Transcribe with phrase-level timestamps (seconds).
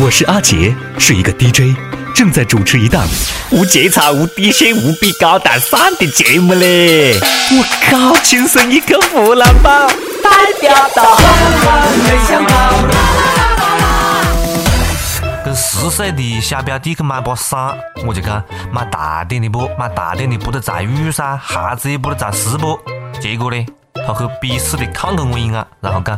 [0.00, 1.76] 我是阿杰，是一个 DJ，
[2.14, 3.04] 正在主持一档
[3.50, 7.18] 无节操、无底线、无比高大上的节目嘞！
[7.18, 9.88] 我靠，亲生一个湖南宝，
[10.22, 10.30] 代
[10.60, 11.18] 表到
[11.96, 12.74] 没想到。
[15.44, 17.76] 跟十岁的小表弟去买把伞，
[18.06, 18.40] 我就讲
[18.72, 22.78] 买大点的不，买大点的不得在雨噻，鞋子也不得在湿不。
[23.20, 23.66] 结果呢，
[24.06, 26.16] 他很鄙视的看了我一眼，然后讲。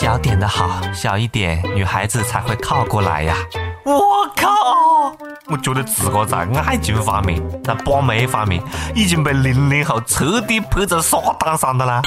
[0.00, 3.36] 小点的好，小一点，女孩子才会靠过来呀！
[3.84, 5.14] 我靠！
[5.48, 8.62] 我觉得自个在爱情方面，在把妹方面，
[8.94, 12.00] 已经被零零后彻底拍在沙滩上的啦！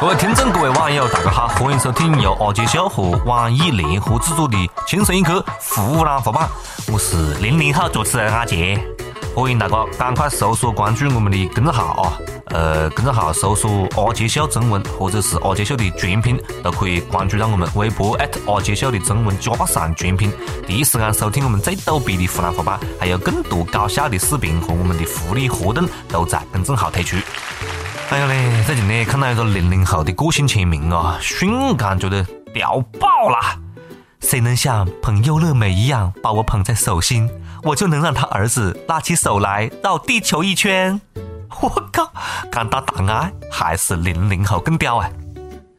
[0.00, 6.48] 各位听众，各位网友，大家好，欢迎收听由阿杰秀和网易联合制作的《轻松一刻湖南话版》，
[6.92, 8.80] 我是零零后主持人阿杰。
[9.34, 12.18] 欢迎大家赶快搜索关注我们的公众号啊！
[12.50, 17.68] 呃，公众号搜索“阿杰秀中文”或者是“阿杰秀”的全拼，都可以关注到我们。
[17.74, 18.16] 微博
[18.46, 20.32] 阿杰秀的中文加上全拼，
[20.68, 27.16] 第一时间收听我们最逗逼的湖南话版，还有更多搞笑的视频和我们的福利活动都在公众号推出。
[28.08, 33.58] 还有呢，最近呢看到一个零零后的个性签名啊，瞬间觉得屌爆了！
[34.20, 37.28] 谁能像捧优乐美一样把我捧在手心？
[37.64, 41.00] 我就能让他儿子拉起手来绕地球一圈。
[41.60, 42.12] 我靠，
[42.52, 45.08] 讲到大爱还是零零后更屌啊！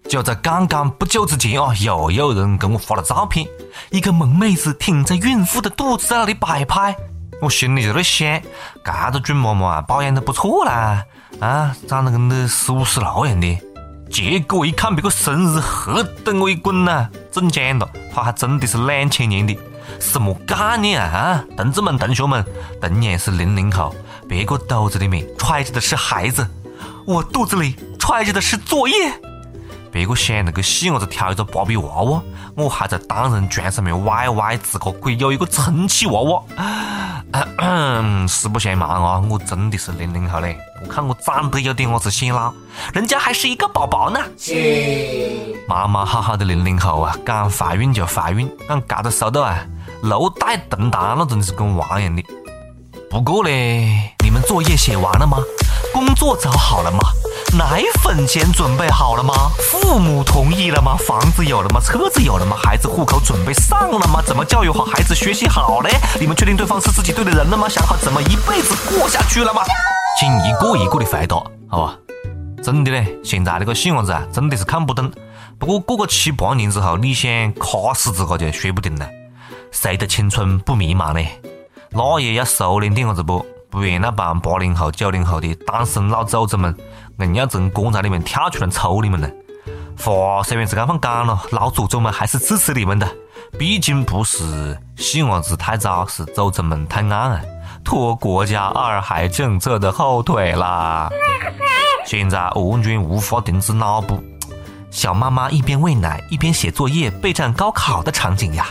[0.09, 3.45] 就在刚刚不久之前啊，又有人给我发了照片，
[3.91, 6.95] 一个萌妹子挺着孕妇的肚子在那里摆拍，
[7.41, 8.41] 我心里就在想，
[8.83, 11.03] 这个准妈妈，保养的不错啦，
[11.39, 13.57] 啊，长得跟那十五十六样的。
[14.09, 17.09] 结果一看别个生日，吓得我一滚呐！
[17.31, 19.57] 中奖了，他还真的是两千年的。
[19.99, 21.05] 什么概念啊？
[21.07, 22.45] 啊，同志们、同学们，
[22.81, 23.93] 同样是零零后，
[24.27, 26.47] 别个肚子里面揣着的是孩子，
[27.05, 29.13] 我肚子里揣着的是作业。
[29.91, 32.21] 别个想那个细伢子挑一个芭比娃娃，
[32.55, 36.43] 我还在单人床上面歪歪，自个可以有一个充气娃娃。
[38.27, 40.57] 实不相瞒啊，我真的是零零后嘞。
[40.81, 42.53] 我看我长得有点么子显老，
[42.93, 44.19] 人家还是一个宝宝呢。
[45.67, 49.65] 妈妈好好的零零后啊，敢怀孕就怀孕，敢这个速度啊！
[50.03, 52.23] 楼带动弹那真的是跟玩一样的。
[53.09, 55.37] 不过嘞，你们作业写完了吗？
[55.93, 56.99] 工作找好了吗？
[57.57, 59.33] 奶粉钱准备好了吗？
[59.59, 60.97] 父母同意了吗？
[60.97, 61.79] 房子有了吗？
[61.79, 62.57] 车子有了吗？
[62.61, 64.21] 孩子户口准备上了吗？
[64.25, 65.89] 怎么教育好孩子学习好嘞？
[66.19, 67.69] 你们确定对方是自己对的人了吗？
[67.69, 69.61] 想好怎么一辈子过下去了吗？
[70.19, 71.37] 请一个一个的回答，
[71.69, 71.97] 好吧？
[72.61, 75.09] 真的嘞，现在那个细伢子啊，真的是看不懂。
[75.57, 79.07] 不过过个七八年之后，你想卡死自个就说不定了。
[79.75, 81.27] 谁的青春不迷茫呢？
[81.89, 86.73] 那也要收敛点子不，不然那帮八零后、九零后的单身老祖宗们，
[87.19, 89.29] 硬要从棺材里面跳出来抽你们呢。
[89.99, 93.07] 话虽然是这样讲了，老祖宗们还是支持你们的，
[93.59, 97.41] 毕竟不是细伢子太早，是祖宗们太暗啊，
[97.83, 101.09] 拖国家二孩政策的后腿啦。
[102.05, 104.23] 现在完全无法停止脑补
[104.89, 108.67] 小妈妈一边喂奶一边写作业备战高考的场景呀。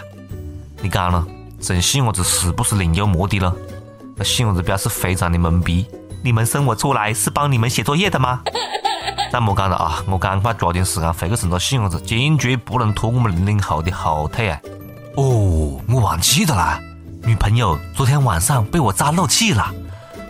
[0.85, 1.27] 你讲了，
[1.63, 3.57] 这细伢子是不是另有目的了？
[4.17, 5.87] 那细伢子表示非常的懵逼。
[6.23, 8.43] 你们生我出来是帮你们写作业的吗？
[9.33, 14.61] 那莫讲了啊，我赶快抓紧时间回去生个细伢子，坚决不能拖我们零零后的后腿啊！
[15.17, 16.79] 哦，我忘记的啦，
[17.23, 19.73] 女朋友昨天晚上被我扎漏气了。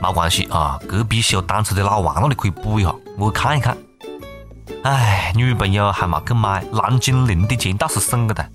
[0.00, 3.76] 没关系啊，隔壁修单车的老王那里可以补一下，我看一看。
[4.84, 8.48] 哎，女朋友还没去买，蓝精灵的钱倒是省个的。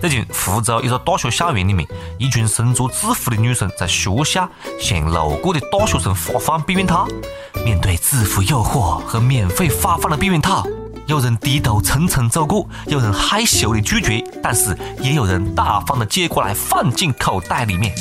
[0.00, 1.84] 最近，福州一个大学校园里面，
[2.18, 4.48] 一群身着制服的女生在学校
[4.78, 7.08] 向路过的大学生发放避孕套。
[7.64, 10.64] 面对制服诱惑和免费发放的避孕套，
[11.08, 17.92] 有人低头层层走过，有人害羞的拒绝，但是也有人大方的接过来放进口袋里面。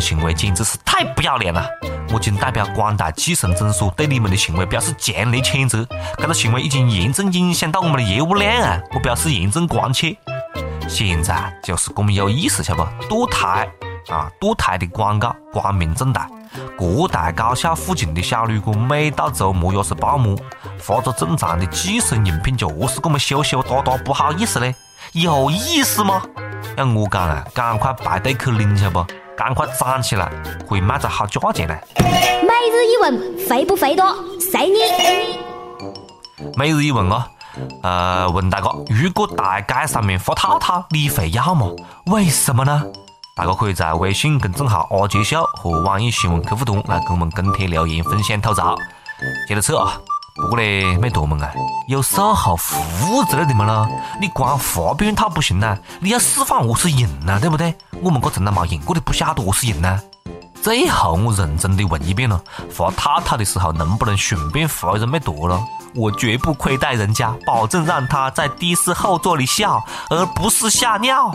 [0.00, 1.64] 行为简直是太不要脸了！
[2.12, 5.86] 我谨代表广大计生诊所对你们的行为表示强烈谴责，
[6.18, 8.80] 这个行为已经严重影响到我们的业务量啊！
[8.94, 10.16] 我表示严重关切。
[10.88, 13.26] 现在就是这么有意思，晓得不？
[13.26, 13.68] 堕胎
[14.08, 16.28] 啊，堕胎的广告光明正大。
[16.76, 20.34] 各大高校附近的小旅馆，每到周末也是爆满，
[20.78, 24.74] 发着正常的计生用品，就是这么羞羞答答，不好意思嘞，
[25.12, 26.22] 有意思吗？
[26.76, 29.06] 要我讲啊，赶快排队去领，晓得不？
[29.40, 30.30] 赶快涨起来，
[30.68, 31.74] 可以卖着好价钱呢。
[31.96, 34.14] 每日一问，肥不肥多？
[34.38, 34.80] 随你。
[36.58, 37.26] 每日一问啊，
[37.82, 41.70] 呃，问大家，如果大街上面发套套，你会要吗？
[42.12, 42.84] 为什么呢？
[43.34, 48.76] 大家可以在微信公众号阿杰秀和网易新闻客户端来给我们跟帖留言分享吐槽。
[49.48, 49.98] 接着测啊，
[50.40, 51.52] 不过嘞，美坨们啊，
[51.86, 53.86] 有售后服务之类的么咯？
[54.20, 57.74] 你光发表讨不行呐，你要示范何是用呐，对不对？
[58.02, 60.00] 我们哥从来没用过的，不晓得何是用呐。
[60.62, 62.40] 最后我认真的问一遍了，
[62.70, 65.62] 发套套的时候能不能顺便发一个美坨咯？
[65.94, 71.34] 我绝不亏待人家，保证让他在的士后座里笑，而不是吓尿。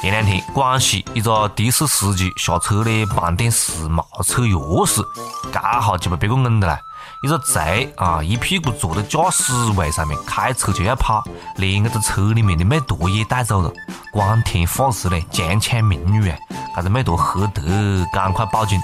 [0.00, 5.04] 前两天，广西一个的士司机下车呢，办点事没车钥匙，
[5.52, 6.78] 刚好就被别个摁了。
[7.22, 11.22] 一个贼啊，一屁股坐在驾驶位上面，开车就要跑，
[11.56, 13.70] 连那个车里面的美坨也带走了。
[14.10, 16.38] 光天化日嘞，强抢民女啊！
[16.76, 18.80] 这个美坨黑得，赶快报警。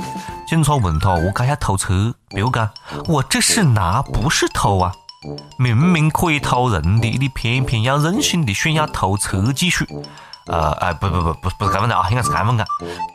[0.46, 2.70] 警察问他何解要偷车，别个讲
[3.06, 4.92] 我这是拿，不是偷啊！
[5.58, 9.86] 明明可以偷人的，你偏偏要任性的炫耀偷车技术。
[10.46, 12.66] 呃，哎，不不不不不是这么的啊，应该是这么讲，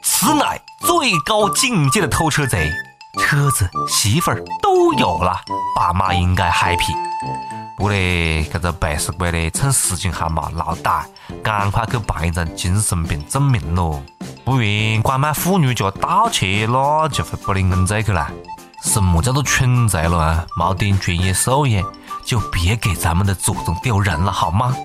[0.02, 2.70] 此乃最高境界的偷车贼，
[3.20, 5.42] 车子、媳妇儿都有了，
[5.76, 6.96] 爸妈应该 happy。
[7.78, 11.06] 不嘞，这个背时鬼嘞，趁时间还没老大，
[11.44, 14.02] 赶快去办一张精神病证明咯，
[14.46, 18.30] 不然拐卖妇女加盗窃，那就会把你摁罪去了。
[18.84, 20.46] 什么叫做蠢贼了啊？
[20.56, 21.84] 没点专业素养，
[22.26, 24.76] 就别给咱们的祖宗丢人了，好吗？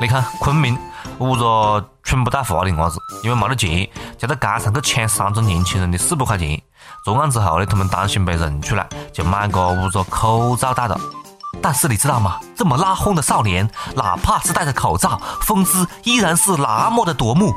[0.00, 0.76] 你看昆明。
[1.18, 3.88] 五个蠢不带发的伢子，因为没得钱，
[4.18, 6.60] 就在街上去抢三个年轻人的四百块钱。
[7.04, 10.98] 作案之后呢，他们担心被认出来，就买个五个口罩戴着。
[11.60, 12.40] 但是你知道吗？
[12.56, 17.52] 这么拉轰的少年，哪怕是戴着口罩，风姿依然是那么的夺目。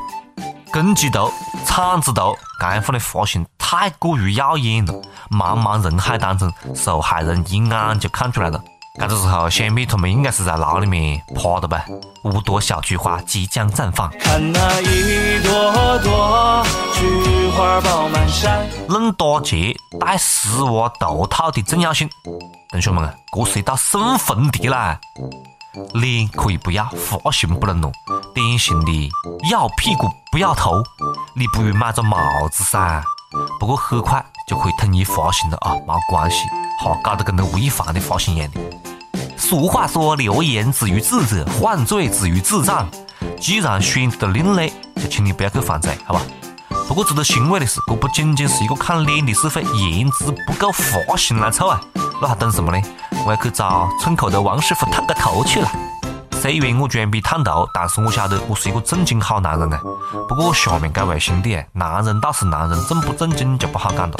[0.71, 1.31] 公鸡头、
[1.65, 4.93] 铲子头，这副的发型太过于耀眼了。
[5.31, 8.61] 茫茫人海当中，受害人一眼就看出来了。
[8.97, 11.85] 这个时候，想必他们应该是在牢里面趴的吧？
[12.23, 14.09] 五朵小菊花即将绽放。
[14.19, 18.65] 看那一朵朵菊花爆满山。
[18.87, 22.09] 论打劫戴丝袜头套的重要性，
[22.71, 24.99] 同学们啊，这是一道送分题啦！
[25.93, 27.91] 脸可以不要，发型不能弄，
[28.33, 29.11] 典型的
[29.51, 30.81] 要屁股不要头。
[31.35, 32.17] 你不如买个帽
[32.49, 33.03] 子噻。
[33.59, 36.37] 不过很快就可以统一发型了啊，没关系，
[36.81, 38.59] 哈，搞得跟那吴亦凡的发型一样的。
[39.37, 42.87] 俗话说，流言止于智者，犯罪止于智障。
[43.39, 46.21] 既然选择了另类，就请你不要去犯罪，好吧？
[46.87, 51.81] 不过值得欣慰的是，这不仅仅是一个看脸的是非，颜值不够，发型来凑啊！
[52.21, 52.81] 那还等什么呢？
[53.25, 55.69] 我要去找村口的王师傅烫个头去了。
[56.31, 59.79] 虽然我装逼烫头，但是我晓得我是一个正经好男人啊。
[60.29, 64.17] 不过下面这位兄弟，男人倒是男人，正不正经就不好讲了。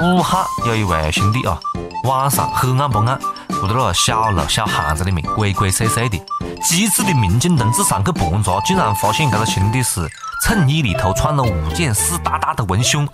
[0.00, 1.58] 武汉有一位兄弟啊，
[2.04, 3.18] 晚上黑暗不暗，
[3.48, 6.18] 住在那小楼小巷子里面，鬼鬼祟祟的。
[6.62, 10.08] 机智的民警同志上去盘查，竟然发现这个兄弟是
[10.42, 13.06] 衬衣里头穿了五件湿哒哒的文胸。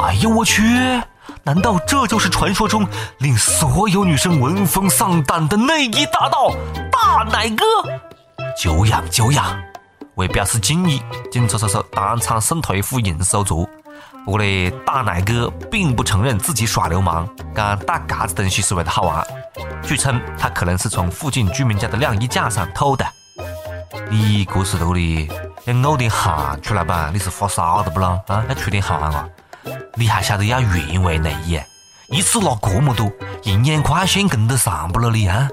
[0.00, 0.62] 哎呦我去！
[1.42, 2.86] 难道这就是传说中
[3.18, 6.54] 令所有女生闻风丧胆的内衣大盗
[6.90, 7.64] 大奶哥？
[8.56, 9.56] 久仰久仰！
[10.16, 13.66] 为表示敬意，警察叔叔当场送退一副银手镯。
[14.24, 19.26] 不过呢，大奶哥并不承认自己耍流氓，讲带嘎子东西是为了好玩。
[19.82, 23.06] 据称，他可能是从附近居民家的晾衣架上偷的。
[24.08, 25.30] 你这是这里
[25.64, 27.10] 要呕点汗出来吧？
[27.12, 28.20] 你是发烧的不咯？
[28.28, 29.28] 啊，要出点汗啊！
[29.94, 31.60] 你还晓得要原味内衣？
[32.08, 33.10] 一次拿这么多，
[33.44, 35.48] 营养快线跟得上不了你啊？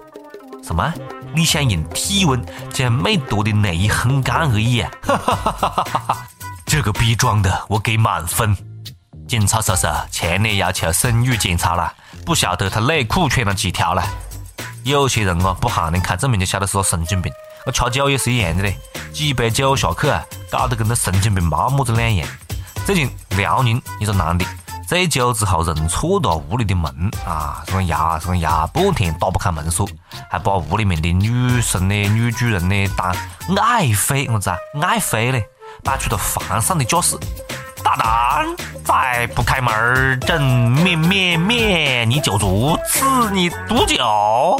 [0.62, 0.94] 什么？
[1.34, 4.82] 你想用体温将美多的内衣烘干而已？
[4.82, 6.27] 哈哈哈哈哈哈！
[6.78, 8.56] 这个逼装的，我给满分。
[9.28, 11.92] 警察叔叔强烈要求生育检查了，
[12.24, 14.04] 不晓得他内裤穿了几条了。
[14.84, 17.34] 有些人啊，不喊你看证明就晓得是个神经病。
[17.66, 18.78] 我吃酒也是一样的嘞，
[19.12, 22.30] 几杯酒下去啊，搞得跟那神经病没么子两样。
[22.86, 24.46] 最近辽宁一个男的
[24.88, 26.94] 醉酒之后认错了屋里的门
[27.26, 29.90] 啊，这个牙这个牙半天打不开门锁，
[30.30, 35.44] 还把屋里面的女生呢、女主人呢当爱妃，我子啊爱妃嘞，
[35.88, 37.18] 摆出了犯上的架势。
[37.82, 38.46] 大胆，
[38.84, 44.60] 再不开门，朕灭灭灭你酒足，赐你毒酒。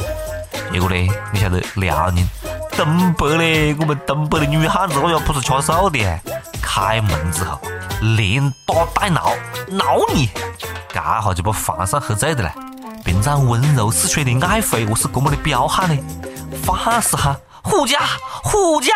[0.72, 0.96] 结果呢，
[1.30, 2.26] 你晓得辽宁
[2.74, 6.20] 东北嘞，我们东北的女汉子，哎呀不是吃素的，
[6.62, 7.60] 开门之后。
[8.00, 9.34] 连打带挠，
[9.66, 10.30] 挠你，
[10.88, 12.54] 这下就把犯上喝醉的了，
[13.04, 16.02] 平常温柔似水的爱妃，我是多么的彪悍呢？
[16.64, 17.98] 放肆哈，护驾，
[18.42, 18.94] 护驾！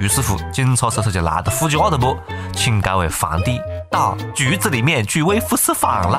[0.00, 2.16] 于是乎，警察叔叔就拿着副驾的不，
[2.54, 6.18] 请这位皇帝到局子里面去微服私访了。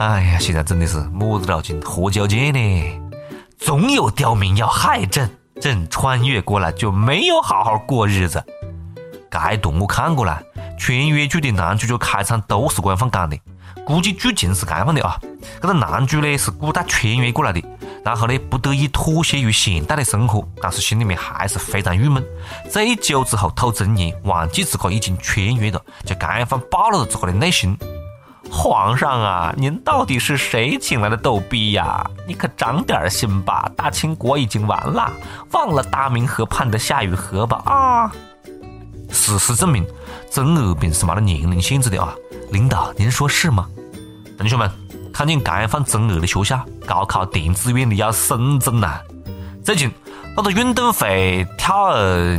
[0.00, 3.00] 哎呀，现在真的是么子路径，何交界呢？
[3.58, 5.30] 总有刁民要害朕，
[5.60, 8.42] 朕穿越过来就没有好好过日子。
[9.28, 10.42] 该段我看过了，
[10.78, 13.38] 穿越剧的男主角开场都是这样讲的，
[13.84, 15.20] 估计剧情是这样的啊。
[15.60, 17.62] 这个男主呢是古代穿越过来的，
[18.02, 22.24] 然后呢不得已妥协于现代的生活，但是心里面还是非常郁闷。
[22.70, 27.76] 醉酒之后吐真言，忘记自个已经穿越了，就这样暴露了自个的内心。
[28.50, 32.04] 皇上啊，您到底是谁请来的逗逼呀？
[32.26, 33.70] 你可长点心吧！
[33.76, 35.10] 大清国已经完了，
[35.52, 38.12] 忘了大明河畔的夏雨荷吧啊！
[39.10, 39.86] 事实证明，
[40.30, 42.12] 真恶病是没得年龄限制的啊！
[42.50, 43.68] 领导，您说是吗？
[44.36, 44.68] 同学们，
[45.12, 48.98] 看见这样放真恶的学校，高考填志愿的要慎重呐！
[49.62, 49.90] 最近，
[50.42, 51.94] 那个运动会跳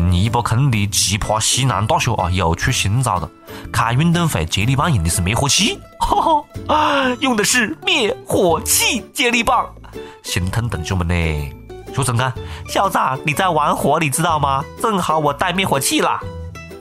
[0.09, 3.29] 泥巴坑的奇葩西南大学啊，又出新招了。
[3.71, 9.67] 开运动会接力棒用的是灭火器，哈哈， 用的是灭火器接力棒，
[10.23, 11.13] 心疼同学们呢。
[11.93, 12.33] 学生啊，
[12.67, 14.65] 校长你在玩火，你知道吗？
[14.81, 16.19] 正好我带灭火器啦，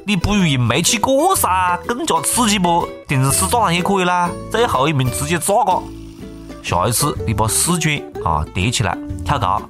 [0.07, 2.89] 你不如用煤气锅噻，更加刺激不？
[3.07, 5.83] 电子式炸弹也可以啦，最后一名直接炸个。
[6.63, 9.61] 下一次你把试卷啊叠起来跳高，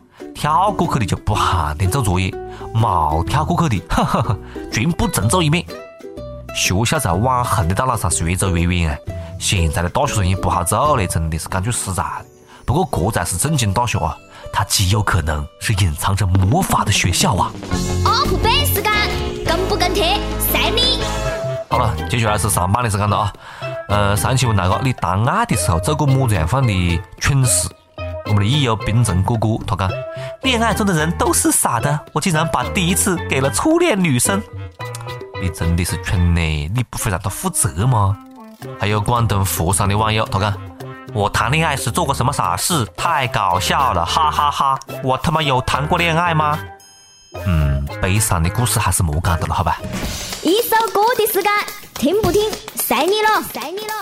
[0.40, 2.32] 跳过去的就不喊点做作业，
[2.72, 4.36] 没跳过去的， 哈哈哈，
[4.72, 5.62] 全部重做一遍。
[6.56, 8.96] 学校在网红的道路上是越走越远啊！
[9.38, 12.02] 现在的大学生也不好做嘞，真的是感觉实在。
[12.64, 14.16] 不过这才是正经大学啊，
[14.50, 17.52] 它极有可能是隐藏着魔法的学校啊
[18.02, 18.90] ！UP 版时间，
[19.44, 20.18] 跟不跟贴，
[20.50, 21.02] 随你。
[21.68, 23.32] 好了，接下来是上班的时间了啊！
[23.90, 27.68] 呃，上期问大哥，你谈爱的时候做过么子样范的蠢事？
[28.30, 29.90] 我们的益友冰城哥哥他讲，
[30.42, 34.40] 恋爱中的人都是傻的，我竟然把第一次给了初恋女生。
[35.42, 36.40] 你真的是蠢呢！
[36.72, 38.16] 你不会让他负责吗？
[38.78, 40.54] 还有广东佛山的网友，他讲
[41.12, 42.86] 我谈恋爱时做过什么傻事？
[42.96, 44.78] 太搞笑了，哈哈哈！
[45.02, 46.56] 我他妈有谈过恋爱吗？
[47.46, 49.78] 嗯，悲伤的故事还是莫讲的了，好吧？
[50.44, 51.50] 一首歌的时间，
[51.94, 53.92] 听不听，随你了，随你了。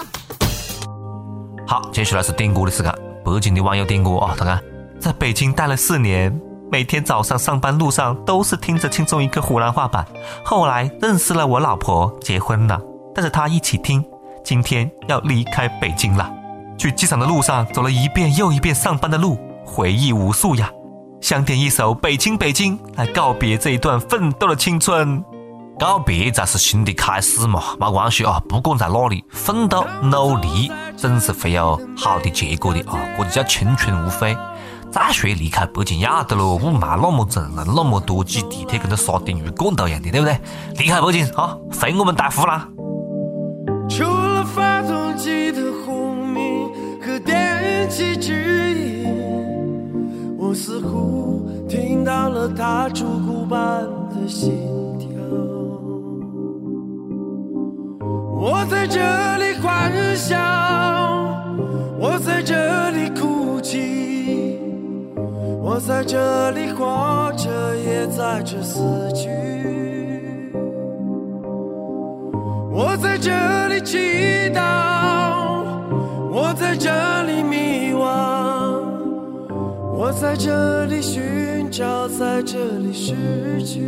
[1.66, 3.07] 好，接下来是点歌的时间。
[3.34, 4.58] 北京的网友点歌啊，他讲
[4.98, 6.40] 在北京待了四年。
[6.70, 10.06] 每天早上上班路上都是听着轻松一刻湖南话版，
[10.44, 12.78] 后来认识了我老婆，结婚了，
[13.14, 14.04] 带着她一起听。
[14.44, 16.30] 今天要离开北京了，
[16.76, 20.70] 去机场的路上走了一遍又一遍上班的路，回忆无数呀。
[21.22, 25.24] 想点一首《北京北京》来告别这一段奋斗的青春，
[25.78, 34.36] 告别才是新的开始嘛，没关系啊，不管在哪里奋斗努力，总是会有好的结果的啊，这就叫青春无悔。
[34.90, 40.40] 再说离开北京要得喽，雾霾那么重，人那么多，挤地铁跟那沙丁鱼罐头一样的，对不对？
[40.76, 42.60] 离开北京啊，回我们大湖南。
[43.88, 46.68] 除了发动机的轰鸣
[47.00, 49.06] 和电气指引，
[50.36, 54.50] 我似乎听到了他烛骨般的心
[54.98, 55.08] 跳。
[58.40, 59.00] 我在这
[59.36, 60.36] 里欢笑，
[61.98, 64.58] 我在这里哭泣。
[65.60, 68.80] 我在这里活着，也在这死
[69.14, 69.28] 去。
[72.70, 73.30] 我在这
[73.68, 73.98] 里祈
[74.54, 74.60] 祷，
[76.32, 76.90] 我在这
[77.24, 78.80] 里迷惘，
[79.94, 83.82] 我在这里寻找，在这里失去。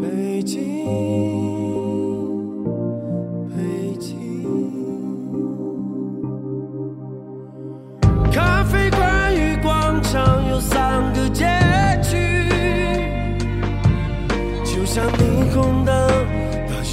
[0.00, 1.57] 北京。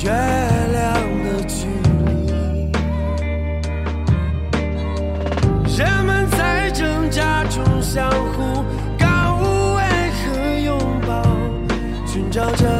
[0.05, 0.93] 月亮
[1.23, 1.65] 的距
[2.05, 2.69] 离。
[5.75, 8.63] 人们在挣扎中相互
[8.99, 9.39] 告
[9.75, 9.81] 慰
[10.11, 11.23] 和拥抱
[12.05, 12.74] 寻找着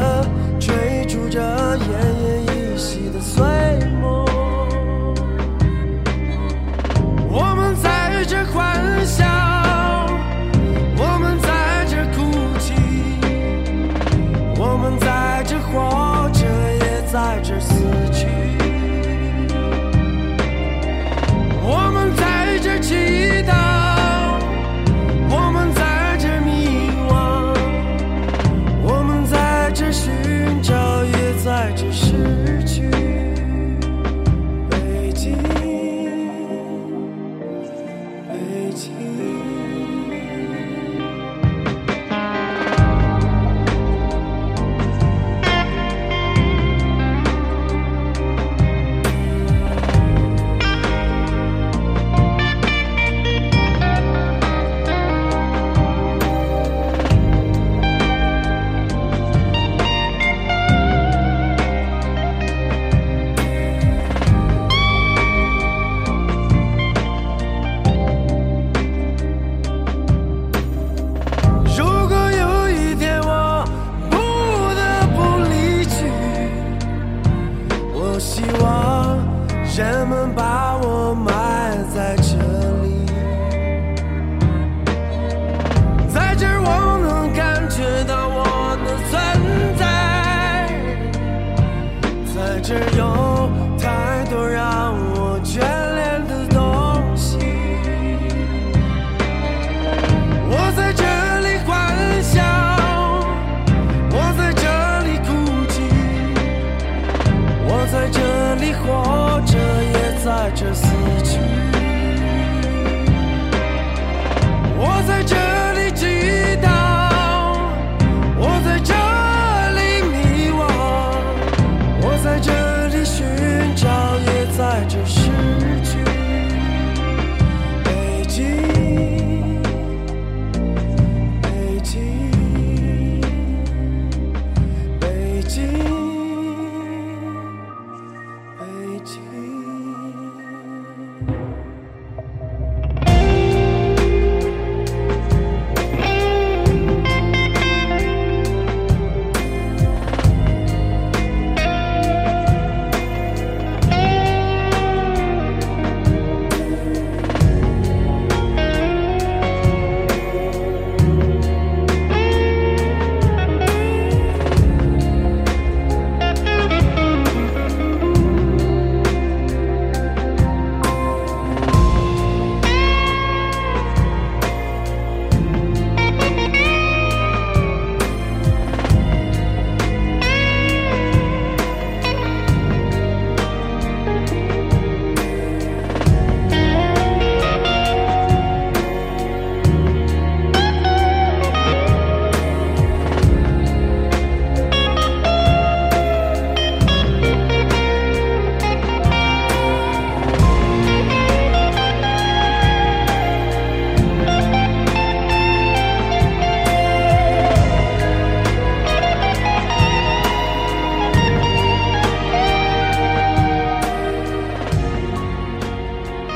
[92.66, 93.25] 只有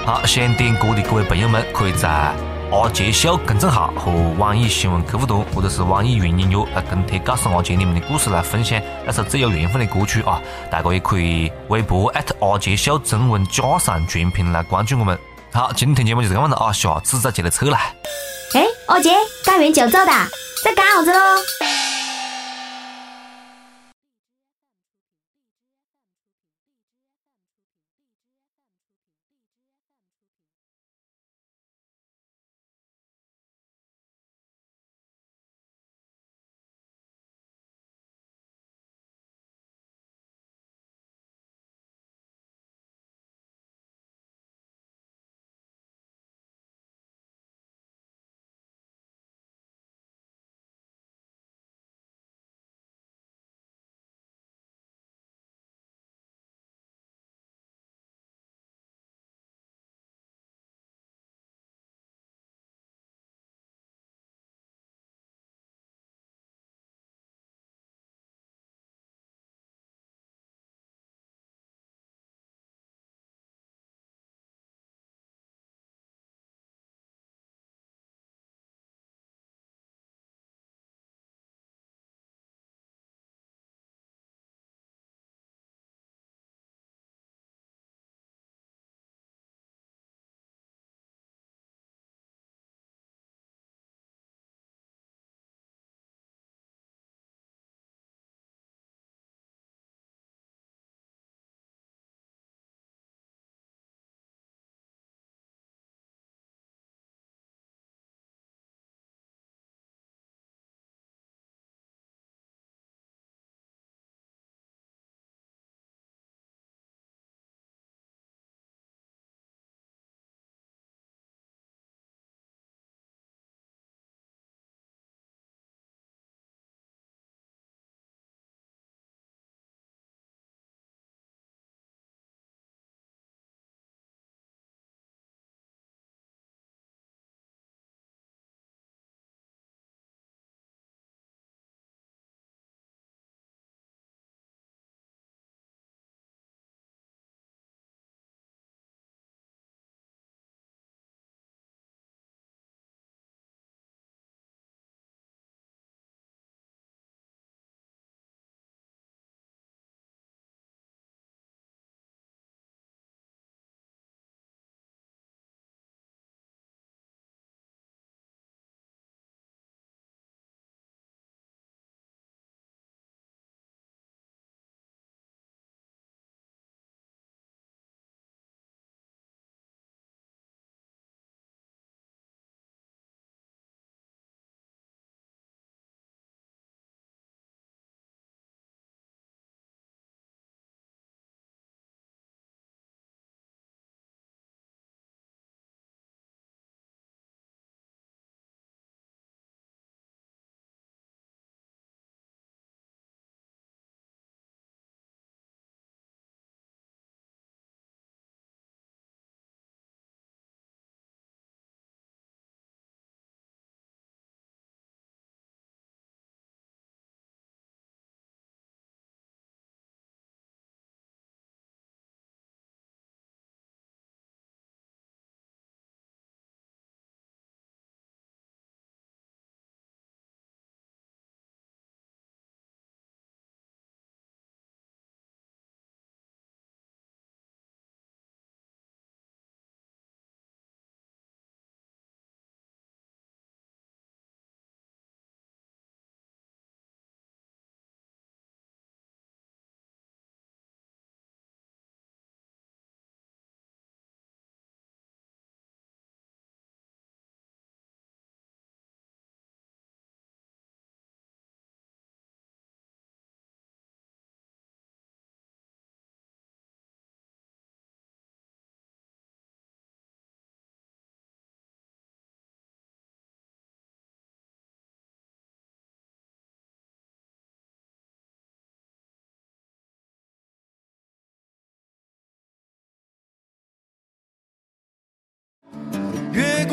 [0.10, 10.42] 好，想点歌的各位朋友们，可以在阿杰秀公众号和网易新闻客户端，或者是网易云音乐来跟帖，告诉阿杰你们的故事，来分享那首最有缘分的歌曲啊！
[10.72, 15.16] 大家也可以微博艾特阿杰秀中文加上全拼来关注我们。
[15.54, 17.80] 好，今天节目就是这样子啊，下次再接着扯啦。
[18.56, 19.12] 哎，阿杰，
[19.46, 20.12] 干完就走的，
[20.66, 21.20] 在干啥子喽？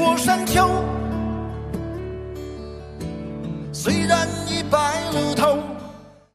[0.07, 0.71] 过山丘。
[3.73, 4.16] 虽然。